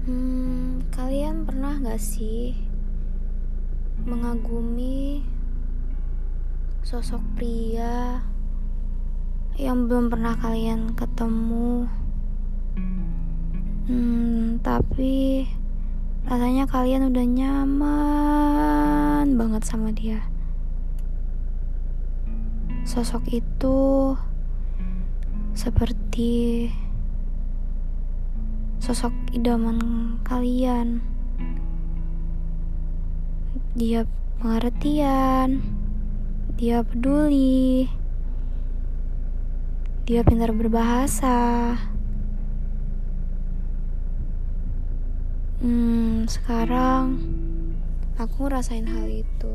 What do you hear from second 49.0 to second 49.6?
itu.